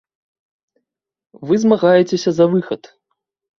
[1.51, 2.93] Вы змагаецеся за выхад.